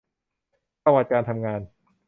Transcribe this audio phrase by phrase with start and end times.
[0.83, 1.61] ประวัติการทำงาน